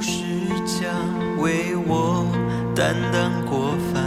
[0.00, 0.88] 十架
[1.38, 2.24] 为我
[2.74, 4.02] 担当过犯，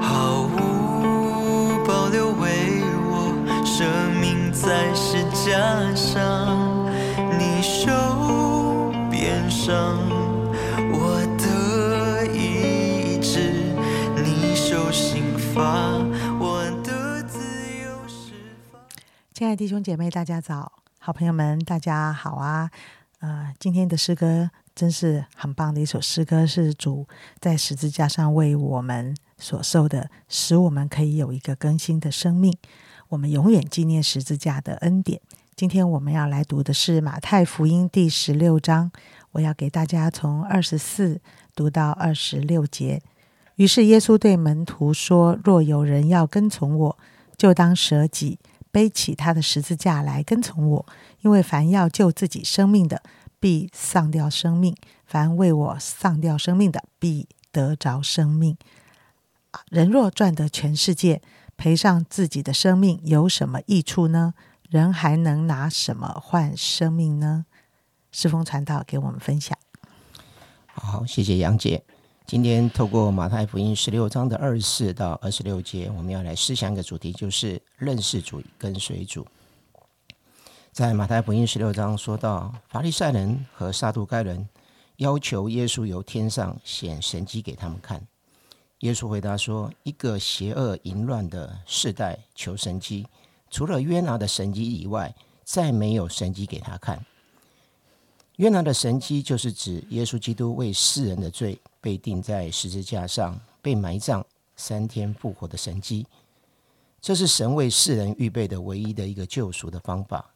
[0.00, 3.34] 毫无保留为我
[3.64, 3.84] 生
[4.20, 6.86] 命在十架上，
[7.38, 7.90] 你受
[9.10, 9.98] 鞭伤，
[10.92, 13.52] 我的意志，
[14.22, 15.98] 你受刑罚，
[16.38, 17.38] 我的自
[17.82, 18.32] 由释
[18.70, 18.80] 放。
[19.34, 20.72] 亲爱的弟兄姐妹，大家早！
[21.00, 22.70] 好朋友们，大家好啊！
[23.18, 27.06] 呃，今天的诗歌真是很棒的一首诗歌，是主
[27.40, 32.56] 在十字架上为我们所受的，使我们可以有一个更新的生命。
[33.08, 35.20] 我们永远纪念十字架的恩典。
[35.54, 38.90] 今天我们要来读的是马太福音第十六章，
[39.32, 41.20] 我要给大家从二十四
[41.54, 43.02] 读到二十六节。
[43.56, 46.98] 于是耶稣对门徒说：“若有人要跟从我，
[47.36, 48.38] 就当舍己。”
[48.72, 50.86] 背起他的十字架来跟从我，
[51.20, 53.02] 因为凡要救自己生命的，
[53.42, 54.72] 必丧掉生命；
[55.04, 58.56] 凡为我丧掉生命的，必得着生命。
[59.68, 61.20] 人若赚得全世界，
[61.56, 64.34] 赔上自己的生命，有什么益处呢？
[64.70, 67.46] 人还能拿什么换生命呢？
[68.12, 69.58] 世风传道给我们分享。
[70.66, 71.82] 好，谢谢杨姐。
[72.24, 79.26] 今天透过马太福音十六章的二十四到二十六节，我们要来思想一个主题，就是认识主、跟随主。
[80.72, 84.48] 在马太福音十六章说到，法利赛人和撒杜该人
[84.96, 88.02] 要求耶稣由天上显神迹给他们看。
[88.78, 93.06] 耶稣回答说：“一个邪恶淫乱的世代求神迹，
[93.50, 95.14] 除了约拿的神迹以外，
[95.44, 97.04] 再没有神迹给他看。
[98.36, 104.24] 约拿的神迹就是指耶稣基督为世人的罪。”被钉在十字架上，被埋葬，
[104.56, 106.06] 三天复活的神迹，
[106.98, 110.31] 这是神为世人预备的唯一的一个救赎的方法。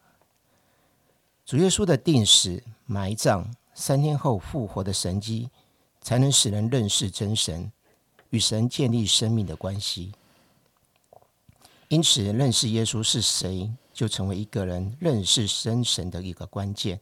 [1.46, 5.48] 主耶稣的定死、埋葬、三天后复活的神迹，
[6.00, 7.70] 才能使人认识真神，
[8.30, 10.12] 与神建立生命的关系。
[11.86, 17.00] 因此，认识耶稣是谁，就成为一个人认识真神的一个关键。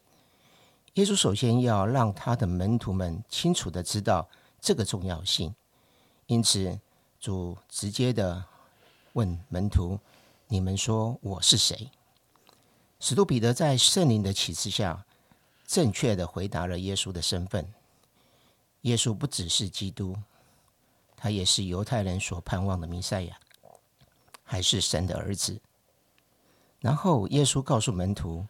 [0.92, 4.28] 耶稣首先要让他的门徒们清楚的知道
[4.60, 5.54] 这个重要性，
[6.26, 6.78] 因此
[7.18, 8.44] 主直接的
[9.14, 9.98] 问门徒
[10.48, 11.90] ：“你们说我是谁？”
[13.06, 15.04] 使徒彼得在圣灵的启示下，
[15.66, 17.70] 正确的回答了耶稣的身份。
[18.80, 20.16] 耶稣不只是基督，
[21.14, 23.38] 他也是犹太人所盼望的弥赛亚，
[24.42, 25.60] 还是神的儿子。
[26.80, 28.46] 然后耶稣告诉门徒。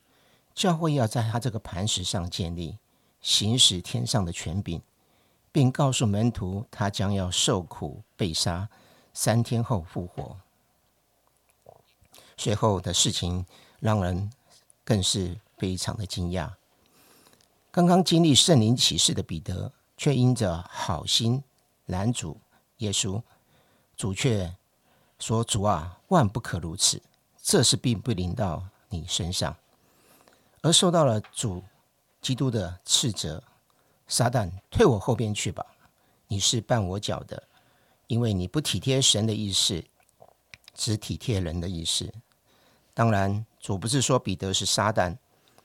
[0.54, 2.78] 教会要在他这个磐石上建立，
[3.21, 4.81] 行使天上的权柄，
[5.50, 8.69] 并告诉门徒，他将要受苦、被杀，
[9.12, 10.36] 三天后复活。
[12.36, 13.44] 随后的事情
[13.81, 14.31] 让人
[14.84, 16.53] 更是非常的惊讶。
[17.71, 21.43] 刚刚经历圣灵启示的彼得，却因着好心
[21.87, 22.39] 拦阻
[22.78, 23.21] 耶稣，
[23.97, 24.55] 主却
[25.19, 27.03] 说：“主啊，万不可如此，
[27.43, 29.56] 这事并不临到你身上。”
[30.62, 31.62] 而受到了主
[32.21, 33.43] 基督的斥责，
[34.06, 35.65] 撒旦退我后边去吧！
[36.27, 37.43] 你是绊我脚的，
[38.06, 39.84] 因为你不体贴神的意思，
[40.75, 42.11] 只体贴人的意思。
[42.95, 45.16] 当然，主不是说彼得是撒旦，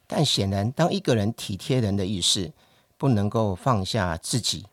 [0.07, 2.49] 但显然，当一个人体贴人的意思，
[2.97, 4.65] 不能够放下自己，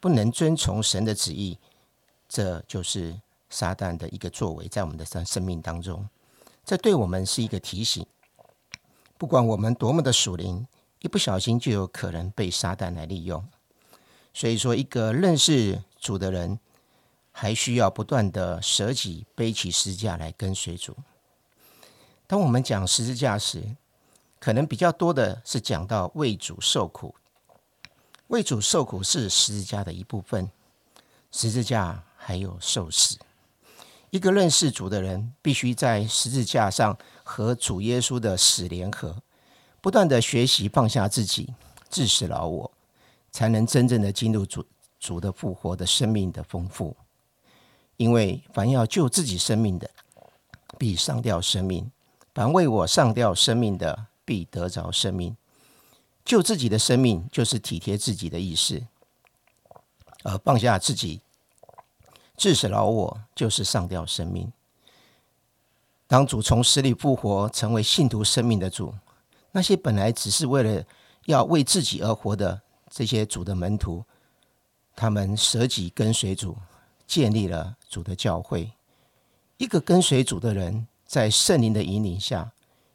[0.00, 1.56] 不能遵从神的旨意，
[2.28, 6.08] 这就是撒旦的一个作为，在我们的生生命当中，
[6.64, 8.04] 这对我们是一个提醒。
[9.16, 10.66] 不管我们多么的属灵，
[11.02, 13.46] 一不小心就有可能被撒旦来利用。
[14.34, 16.58] 所以说，一个认识主的人，
[17.30, 20.96] 还需要不断的舍己，背起十架来跟随主。
[22.32, 23.76] 当我们讲十字架时，
[24.40, 27.14] 可能比较多的是讲到为主受苦。
[28.28, 30.50] 为主受苦是十字架的一部分，
[31.30, 33.18] 十字架还有受死。
[34.08, 39.14] 一个认识主的人，必须在十字架上和主耶稣的死联合，
[39.82, 41.52] 不断的学习放下自己，
[41.90, 42.72] 致死老我，
[43.30, 44.64] 才能真正的进入主
[44.98, 46.96] 主的复活的生命的丰富。
[47.98, 49.90] 因为凡要救自己生命的，
[50.78, 51.84] 必上吊生命；
[52.34, 55.36] 凡为我上吊生命的，必得着生命。
[56.24, 58.86] 救自己的生命，就是体贴自己的意思，
[60.22, 61.20] 而放下自己。
[62.36, 64.50] 致死老我就是上吊生命。
[66.06, 68.94] 当主从死里复活，成为信徒生命的主，
[69.50, 70.84] 那些本来只是为了
[71.26, 74.04] 要为自己而活的这些主的门徒，
[74.96, 76.56] 他们舍己跟随主，
[77.06, 78.72] 建立了主的教会。
[79.58, 82.50] 一个跟随主的人，在圣灵的引领下，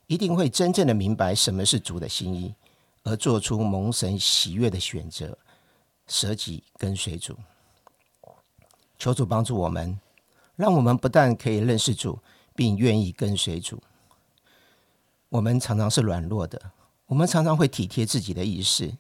[0.08, 2.56] 一定会真正的明白什么是主的心意，
[3.04, 5.38] 而做出蒙神喜悦的选择，
[6.08, 7.38] 舍己跟随主。
[8.98, 10.00] 求主帮助我们，
[10.56, 12.18] 让我们不但可以认识主，
[12.56, 13.84] 并愿意跟随主。
[15.30, 16.60] 我们常常是软弱的，
[17.06, 18.98] 我们常常会体贴自己的意识，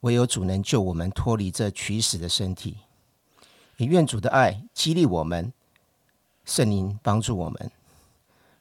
[0.00, 2.76] 唯有主能救我们脱离这取死的身体。
[3.78, 5.50] 也愿主的爱激励我们，
[6.44, 7.72] 圣灵帮助我们，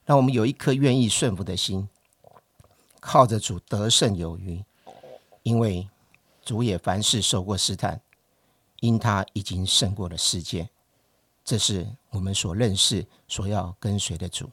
[0.07, 1.87] 让我们有一颗愿意顺服的心，
[2.99, 4.65] 靠着主得胜有余。
[5.43, 5.87] 因为
[6.43, 8.01] 主也凡事受过试探。
[8.79, 10.69] 因他已经胜过了世界，
[11.43, 14.51] 这是我们所认识、所要跟随的主。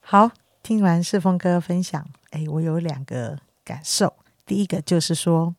[0.00, 0.30] 好，
[0.62, 4.14] 听完世峰哥分享，哎，我有两个感受。
[4.44, 5.54] 第一个就是说，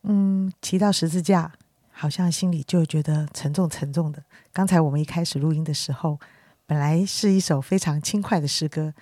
[0.00, 1.52] 嗯，提到十字架，
[2.02, 4.20] 好像心里就觉得沉重沉重的。
[4.52, 6.18] 刚才我们一开始录音的时候，
[6.66, 8.92] 本来是一首非常轻快的诗歌，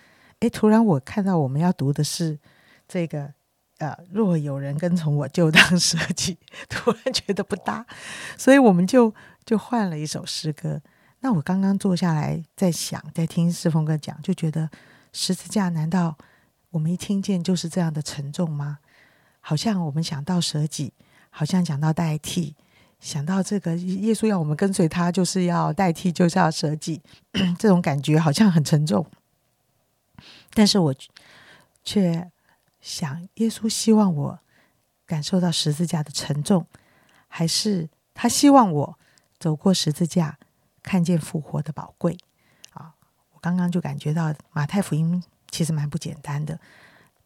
[0.41, 2.39] 哎，突然我看到我们要读的是
[2.87, 3.33] 这个。
[3.79, 6.37] 呃，若有人跟从我，就当舍己。
[6.69, 7.87] 突然觉得不搭，
[8.37, 9.15] 所以我们就
[9.47, 10.83] 就换了一首诗歌。
[11.21, 14.69] 那我刚刚坐下来在想，在听世峰哥讲，就觉得
[15.15, 16.19] 十字架难道
[16.73, 18.81] 我们一听见就是这样的沉重吗？
[19.41, 20.93] 好像我们想到舍己，
[21.31, 22.55] 好像讲到代替，
[23.01, 27.01] 想到这个耶稣要我们跟随他，就是要代替，就是要舍己，
[27.59, 29.07] 这种感觉好像很沉重。
[30.53, 30.95] 但是我
[31.83, 32.31] 却。
[32.83, 34.39] 想耶稣希望我
[35.05, 36.67] 感受到十字架的沉重，
[37.29, 38.99] 还是他希望我
[39.39, 40.39] 走过十字架，
[40.83, 42.17] 看见复活的宝贵？
[42.73, 42.95] 啊，
[43.35, 46.59] 我刚刚就感觉到马太福音其实蛮不简单的，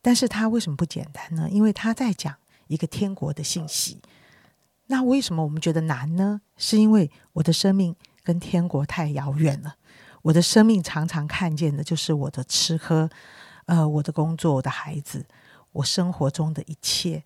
[0.02, 1.48] 但是他为什么不简单呢？
[1.48, 2.34] 因为他在讲
[2.66, 4.00] 一个天国的信息。
[4.86, 6.40] 那为什么我们觉得难呢？
[6.56, 9.76] 是因为我的生命跟天国太遥远了，
[10.22, 13.08] 我的生命常常看见的就是我的吃喝，
[13.66, 15.26] 呃，我的工作，我的孩子。
[15.72, 17.24] 我生活中的一切，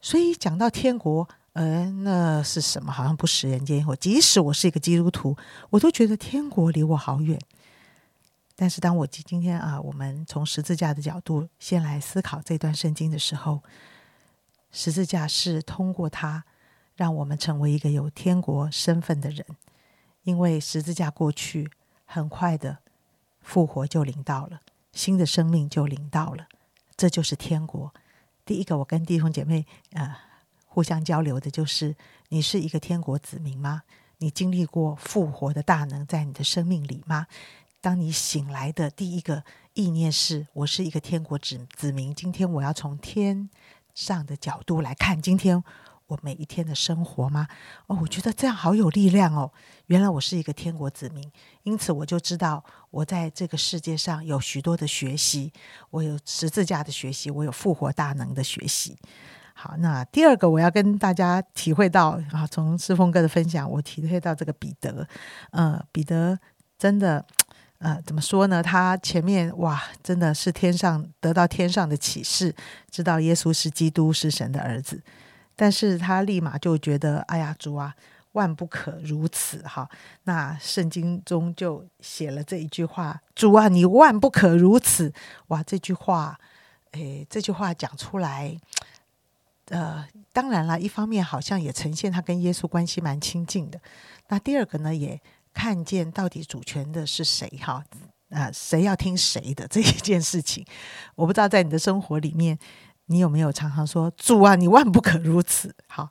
[0.00, 2.90] 所以讲到天国，呃，那是什么？
[2.90, 3.94] 好像不食人间烟火。
[3.94, 5.36] 即使我是一个基督徒，
[5.68, 7.38] 我都觉得天国离我好远。
[8.56, 13.62] 但是当我今今天啊，我们从十字架的角度先来思考这段圣经的时候，
[14.76, 16.44] 十字架是通过它
[16.96, 19.46] 让我们成为一个有天国身份的人，
[20.24, 21.70] 因为十字架过去，
[22.04, 22.78] 很快的
[23.40, 24.60] 复活就临到了，
[24.92, 26.48] 新的生命就临到了。
[26.96, 27.94] 这就是天国。
[28.44, 30.16] 第一个，我跟弟兄姐妹呃
[30.66, 31.94] 互相交流的就是：
[32.30, 33.82] 你是一个天国子民吗？
[34.18, 37.28] 你经历过复活的大能在你的生命里吗？
[37.80, 39.44] 当你醒来的第一个
[39.74, 42.12] 意念是：我是一个天国子子民。
[42.12, 43.48] 今天我要从天
[43.94, 45.62] 上的角度来看今天。
[46.06, 47.48] 我每一天的生活吗？
[47.86, 49.50] 哦，我觉得这样好有力量哦。
[49.86, 51.32] 原来我是一个天国子民，
[51.62, 55.50] 因此我就知道我在这个世界上有许多的学习。
[55.88, 58.98] 我有十字架的学习，我有复活大能的学习。
[59.54, 65.08] 好，那第二个我要跟大家体会到啊，从师峰哥的分享，我体会到这个彼得，
[65.52, 66.38] 呃，彼得
[66.76, 67.24] 真的，
[67.78, 68.62] 呃，怎么说呢？
[68.62, 72.54] 他前面哇，真的是天上得到天上的启示，
[72.90, 75.02] 知道耶稣是基督，是神的儿子。
[75.56, 77.94] 但是他立马就觉得，哎呀，主啊，
[78.32, 79.88] 万不可如此哈！
[80.24, 85.12] 那圣经中就写了这一句话：“主啊，你万不可如此。”
[85.48, 86.38] 哇，这句话，
[86.92, 88.56] 诶，这句话讲出来，
[89.68, 93.78] 呃，当然了，一方面好像也呈现他跟耶稣关系蛮亲近的。
[94.28, 95.20] 那第二个呢，也
[95.54, 97.82] 看见到底主权的是谁哈？
[98.30, 100.66] 啊，谁要听谁的这一件事情，
[101.16, 102.58] 我不知道在你的生活里面。
[103.06, 105.74] 你有没有常常说主啊，你万不可如此？
[105.86, 106.10] 好，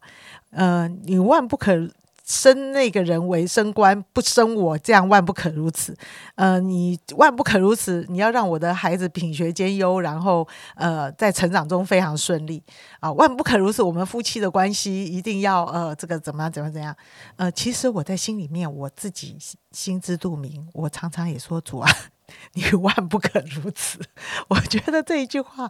[0.51, 1.75] 呃，你万不可
[2.23, 5.95] 生那个人为升官，不生我，这样万不可如此。
[6.35, 12.63] 呃，你万不可如此，你要让我的孩子品学兼优，然后呃，在成长中非常顺利
[12.99, 13.83] 啊，万不可如此。
[13.83, 16.95] 我们夫妻的关系一定要呃，这个怎么样，怎么怎样？
[17.35, 19.37] 呃，其实我在心里面我自己
[19.71, 21.91] 心知肚明，我常常也说主啊，
[22.53, 23.99] 你万不可如此。
[24.47, 25.69] 我觉得这一句话。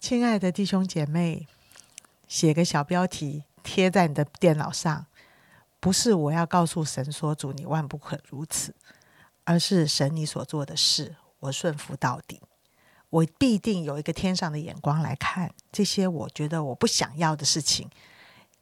[0.00, 1.46] 亲爱的弟兄姐妹，
[2.26, 5.06] 写个小标题贴在你的电脑上，
[5.82, 8.72] 不是我要告诉神说主你万不可如此，
[9.42, 12.40] 而是神你所做的事，我顺服到底，
[13.10, 17.90] 我必定有一个天上的眼光来看这些，我觉得我不想要的事情，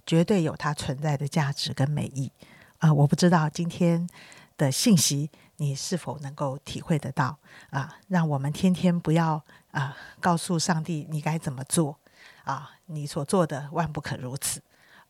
[0.07, 2.33] 绝对有它存在的价值跟美意
[2.79, 2.91] 啊！
[2.91, 4.09] 我不知道今天
[4.57, 7.99] 的信息你是否能够体会得到啊？
[8.09, 9.45] 让我们天天不要。
[9.73, 9.97] 啊！
[10.19, 12.01] 告诉上帝你该怎么做
[12.43, 12.73] 啊？
[12.87, 14.61] 你所做的万不可如此，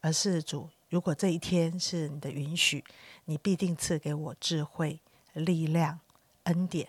[0.03, 2.85] 而是主，如果这一天是你的允许，
[3.25, 5.01] 你必定赐给我智慧、
[5.35, 6.01] 力量、
[6.43, 6.89] 恩典，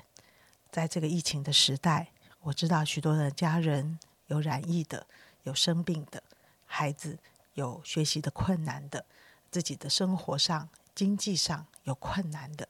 [0.72, 2.08] 在这个疫情的时代，
[2.42, 5.06] 我知道许多的家人有染疫的，
[5.44, 6.24] 有生病的，
[6.66, 7.20] 孩子
[7.54, 9.06] 有学习的困难的，
[9.52, 12.68] 自己的生活上、经济上有困难的。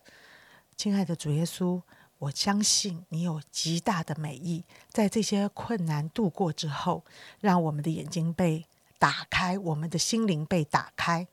[0.75, 1.81] 亲爱的主耶稣，
[2.17, 7.05] 我相信你有极大的美意，在这些困难度过之后，
[7.39, 8.65] 让我们的眼睛被
[9.01, 11.27] 打开，我们的心灵被打开，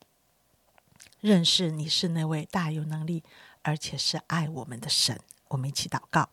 [1.19, 3.23] 认识你是那位大有能力，
[3.61, 5.21] 而且是爱我们的神。
[5.49, 6.29] 我们一起祷告，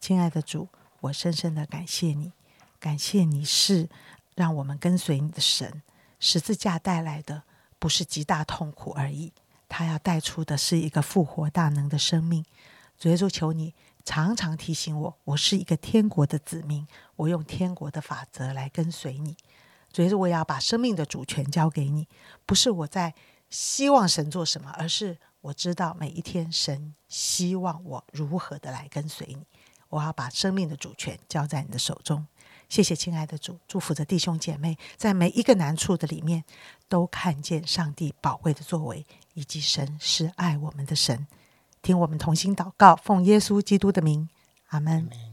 [0.00, 0.70] 亲爱的主，
[1.00, 2.32] 我深深的感谢你，
[2.80, 3.90] 感谢你是
[4.34, 5.82] 让我们跟随你的神。
[6.18, 7.42] 十字架带来的
[7.78, 9.34] 不是极大痛苦而已，
[9.68, 12.42] 他要带出的是一个复活大能的生命。
[12.98, 13.74] 主耶稣，求你
[14.06, 19.36] 常常提醒我，我是一个天国的子民，我用天国的法则来跟随你。
[19.96, 22.06] 随着，我要把生命的主权交给你，
[22.44, 23.14] 不是我在
[23.48, 29.46] 希望神做什么，而是我知道每一天神希望我如何的来跟随你。
[29.88, 32.26] 我要把生命的主权交在你的手中。
[32.68, 36.44] 谢谢，亲爱的主，祝福着弟兄姐妹，在每一个难处的里面，
[36.90, 41.26] 都看见上帝宝贵的作为，以及神是爱我们的神。
[41.80, 44.28] 听我们同心祷告，奉耶稣基督的名，
[44.66, 45.25] 阿门。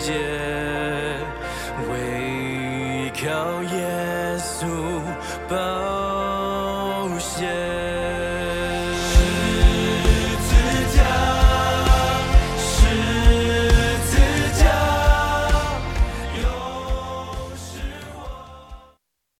[0.00, 0.12] 界，
[1.90, 4.66] 唯靠耶稣。
[5.48, 5.89] 保